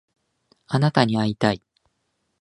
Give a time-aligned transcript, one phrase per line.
[0.65, 1.61] あなたに会いたい